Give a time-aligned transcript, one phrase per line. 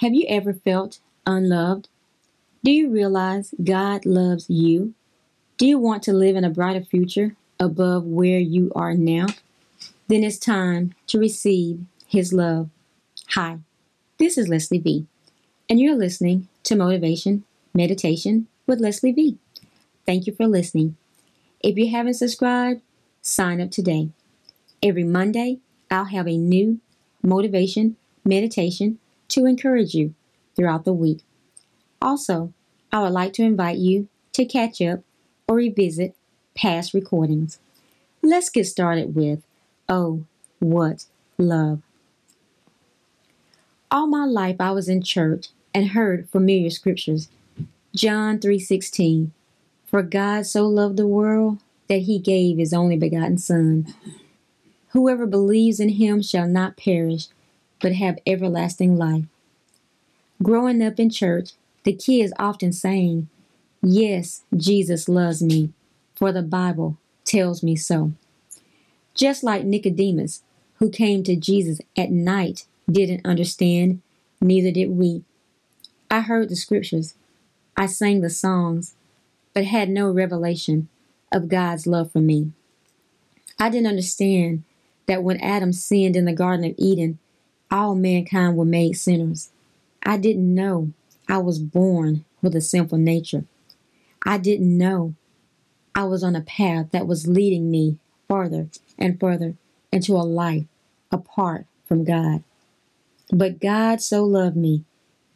[0.00, 1.88] Have you ever felt unloved?
[2.64, 4.94] Do you realize God loves you?
[5.58, 9.26] Do you want to live in a brighter future above where you are now?
[10.08, 12.70] Then it's time to receive His love.
[13.32, 13.58] Hi,
[14.16, 15.04] this is Leslie V,
[15.68, 17.44] and you're listening to Motivation
[17.74, 19.36] Meditation with Leslie V.
[20.06, 20.96] Thank you for listening.
[21.62, 22.80] If you haven't subscribed,
[23.20, 24.08] sign up today.
[24.82, 25.58] Every Monday,
[25.90, 26.80] I'll have a new
[27.22, 28.98] motivation meditation
[29.30, 30.14] to encourage you
[30.56, 31.20] throughout the week.
[32.02, 32.52] Also,
[32.92, 35.00] I would like to invite you to catch up
[35.48, 36.14] or revisit
[36.54, 37.58] past recordings.
[38.22, 39.42] Let's get started with
[39.88, 40.24] Oh,
[40.60, 41.80] what love.
[43.90, 47.28] All my life I was in church and heard familiar scriptures.
[47.94, 49.32] John 3:16
[49.84, 51.58] For God so loved the world
[51.88, 53.92] that he gave his only begotten son.
[54.90, 57.26] Whoever believes in him shall not perish
[57.80, 59.24] but have everlasting life.
[60.42, 61.52] Growing up in church,
[61.84, 63.28] the kids often saying,
[63.82, 65.72] Yes, Jesus loves me,
[66.14, 68.12] for the Bible tells me so.
[69.14, 70.42] Just like Nicodemus,
[70.74, 74.02] who came to Jesus at night, didn't understand,
[74.40, 75.22] neither did we.
[76.10, 77.14] I heard the scriptures,
[77.76, 78.94] I sang the songs,
[79.54, 80.88] but had no revelation
[81.32, 82.52] of God's love for me.
[83.58, 84.64] I didn't understand
[85.06, 87.18] that when Adam sinned in the Garden of Eden,
[87.70, 89.50] all mankind were made sinners.
[90.02, 90.92] I didn't know
[91.28, 93.44] I was born with a sinful nature.
[94.24, 95.14] I didn't know
[95.94, 97.98] I was on a path that was leading me
[98.28, 99.54] farther and further
[99.92, 100.64] into a life
[101.10, 102.42] apart from God.
[103.32, 104.84] But God so loved me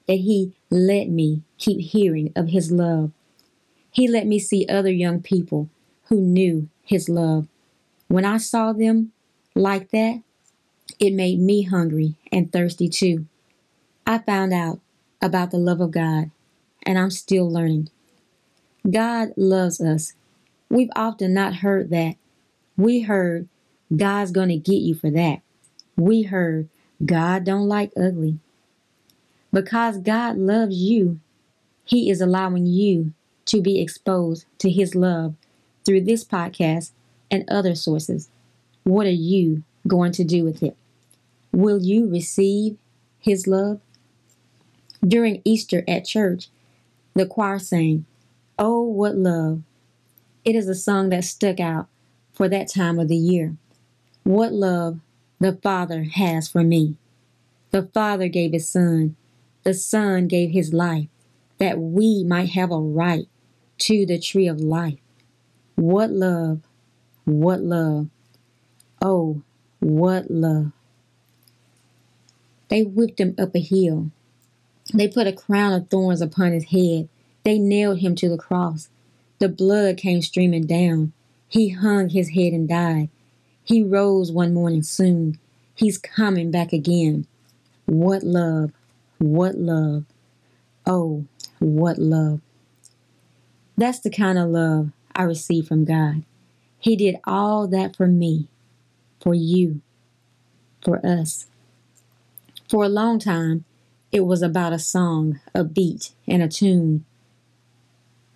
[0.06, 3.10] that He let me keep hearing of His love.
[3.90, 5.68] He let me see other young people
[6.04, 7.46] who knew His love.
[8.08, 9.12] When I saw them
[9.54, 10.22] like that,
[10.98, 13.26] it made me hungry and thirsty too.
[14.06, 14.80] I found out
[15.22, 16.30] about the love of God,
[16.84, 17.88] and I'm still learning.
[18.88, 20.12] God loves us.
[20.68, 22.16] We've often not heard that.
[22.76, 23.48] We heard
[23.94, 25.40] God's going to get you for that.
[25.96, 26.68] We heard
[27.04, 28.38] God don't like ugly.
[29.52, 31.20] Because God loves you,
[31.84, 33.12] he is allowing you
[33.46, 35.34] to be exposed to his love
[35.84, 36.90] through this podcast
[37.30, 38.28] and other sources.
[38.82, 40.76] What are you going to do with it?
[41.52, 42.76] Will you receive
[43.18, 43.80] his love?
[45.06, 46.48] During Easter at church,
[47.14, 48.06] the choir sang,
[48.58, 49.62] Oh, what love!
[50.44, 51.88] It is a song that stuck out
[52.32, 53.56] for that time of the year.
[54.22, 55.00] What love
[55.40, 56.96] the Father has for me.
[57.70, 59.16] The Father gave his Son,
[59.62, 61.08] the Son gave his life,
[61.58, 63.28] that we might have a right
[63.78, 64.98] to the tree of life.
[65.74, 66.60] What love!
[67.24, 68.08] What love!
[69.02, 69.42] Oh,
[69.84, 70.72] what love!
[72.68, 74.10] They whipped him up a hill.
[74.94, 77.08] They put a crown of thorns upon his head.
[77.44, 78.88] They nailed him to the cross.
[79.40, 81.12] The blood came streaming down.
[81.48, 83.10] He hung his head and died.
[83.62, 85.38] He rose one morning soon.
[85.74, 87.26] He's coming back again.
[87.84, 88.72] What love!
[89.18, 90.04] What love!
[90.86, 91.26] Oh,
[91.58, 92.40] what love!
[93.76, 96.22] That's the kind of love I receive from God.
[96.78, 98.48] He did all that for me,
[99.24, 99.80] for you,
[100.84, 101.46] for us.
[102.68, 103.64] For a long time,
[104.12, 107.06] it was about a song, a beat, and a tune.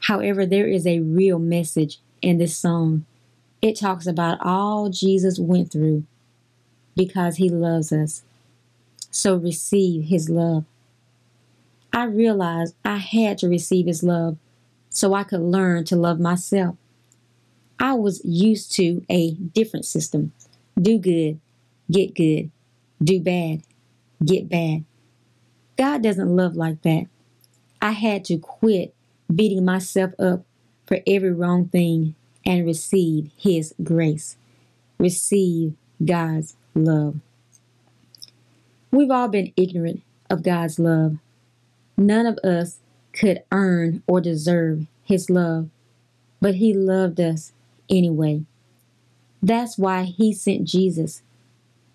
[0.01, 3.05] However, there is a real message in this song.
[3.61, 6.05] It talks about all Jesus went through
[6.97, 8.23] because he loves us.
[9.11, 10.65] So receive his love.
[11.93, 14.39] I realized I had to receive his love
[14.89, 16.77] so I could learn to love myself.
[17.79, 20.33] I was used to a different system
[20.81, 21.41] do good,
[21.91, 22.51] get good,
[23.03, 23.63] do bad,
[24.25, 24.85] get bad.
[25.77, 27.07] God doesn't love like that.
[27.81, 28.95] I had to quit
[29.35, 30.45] beating myself up
[30.87, 34.37] for every wrong thing and receive His grace.
[34.99, 35.75] Receive
[36.05, 37.17] God's love.
[38.91, 41.19] We've all been ignorant of God's love.
[41.97, 42.81] None of us
[43.13, 45.69] could earn or deserve His love,
[46.41, 47.53] but He loved us
[47.91, 48.43] anyway.
[49.43, 51.23] That's why He sent Jesus.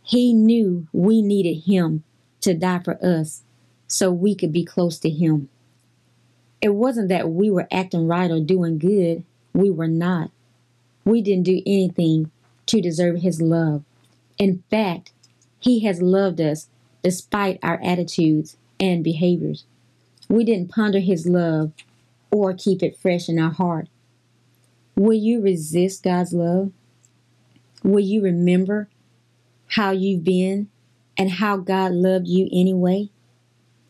[0.04, 2.04] He knew we needed Him
[2.42, 3.44] to die for us
[3.88, 5.50] so we could be close to Him.
[6.62, 9.24] It wasn't that we were acting right or doing good,
[9.54, 10.32] we were not.
[11.06, 12.32] We didn't do anything
[12.68, 13.84] to deserve His love.
[14.38, 15.12] In fact,
[15.60, 16.68] He has loved us
[17.04, 19.66] despite our attitudes and behaviors.
[20.30, 21.74] We didn't ponder His love
[22.32, 23.88] or keep it fresh in our heart.
[24.96, 26.72] Will you resist God's love?
[27.84, 28.88] Will you remember
[29.68, 30.70] how you've been
[31.18, 33.10] and how God loved you anyway?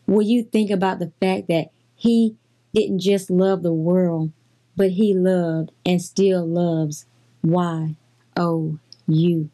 [0.06, 2.36] Will you think about the fact that He
[2.74, 4.32] didn't just love the world,
[4.76, 7.06] but He loved and still loves
[7.42, 7.96] Y
[8.36, 9.50] O U?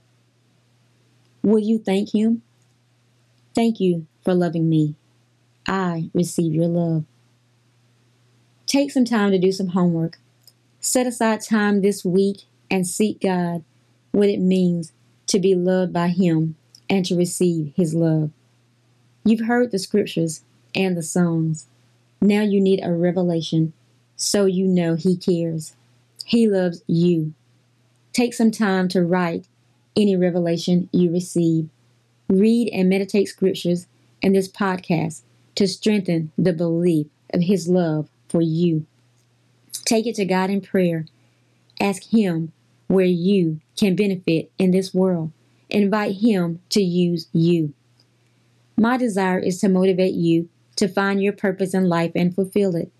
[1.43, 2.43] Will you thank Him?
[3.55, 4.95] Thank you for loving me.
[5.67, 7.05] I receive your love.
[8.67, 10.19] Take some time to do some homework.
[10.81, 13.65] Set aside time this week and seek God
[14.13, 14.93] what it means
[15.27, 16.57] to be loved by Him
[16.89, 18.31] and to receive His love.
[19.25, 20.43] You've heard the scriptures
[20.75, 21.67] and the songs.
[22.21, 23.73] Now you need a revelation
[24.17, 25.75] so you know He cares.
[26.25, 27.35] He loves you.
[28.13, 29.47] Take some time to write
[29.97, 31.69] any revelation you receive.
[32.29, 33.87] Read and meditate scriptures
[34.23, 35.23] and this podcast
[35.55, 38.87] to strengthen the belief of His love for you.
[39.85, 41.07] Take it to God in prayer.
[41.81, 42.53] Ask Him
[42.91, 45.31] where you can benefit in this world.
[45.69, 47.73] Invite Him to use you.
[48.77, 52.91] My desire is to motivate you to find your purpose in life and fulfill it.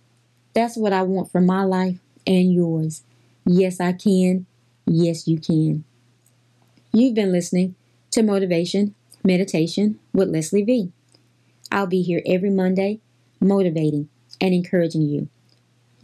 [0.55, 3.03] That's what I want for my life and yours.
[3.45, 4.47] Yes, I can.
[4.87, 5.83] Yes, you can.
[6.93, 7.75] You've been listening
[8.13, 8.95] to Motivation
[9.25, 10.93] Meditation with Leslie V.
[11.73, 13.01] I'll be here every Monday,
[13.41, 14.09] motivating
[14.41, 15.29] and encouraging you.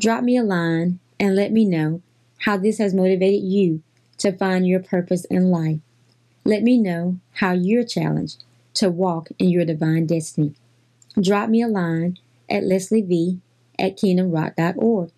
[0.00, 2.02] Drop me a line and let me know
[2.38, 3.82] how this has motivated you
[4.18, 5.80] to find your purpose in life.
[6.44, 8.42] Let me know how you're challenged
[8.74, 10.54] to walk in your divine destiny.
[11.20, 12.18] Drop me a line
[12.48, 13.40] at lesliev
[13.78, 15.10] at kingdomrock.org.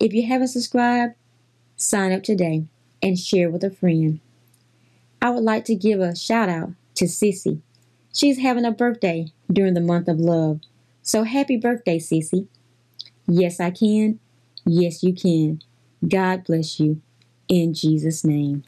[0.00, 1.14] If you haven't subscribed,
[1.76, 2.64] sign up today
[3.02, 4.20] and share with a friend.
[5.20, 7.60] I would like to give a shout out to Sissy.
[8.12, 10.60] She's having a birthday during the month of love.
[11.02, 12.46] So happy birthday, Sissy.
[13.26, 14.20] Yes, I can.
[14.64, 15.60] Yes, you can.
[16.08, 17.02] God bless you.
[17.48, 18.64] In Jesus' name.